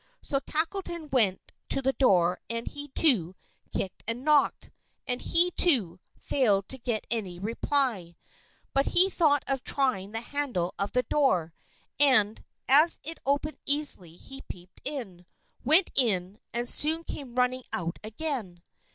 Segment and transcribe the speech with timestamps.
[0.23, 3.35] So Tackleton went to the door and he, too,
[3.71, 4.71] kicked and knocked;
[5.05, 8.15] and he, too, failed to get any reply.
[8.73, 11.53] But he thought of trying the handle of the door,
[11.99, 15.23] and as it opened easily, he peeped in,
[15.63, 18.63] went in, and soon came running out again.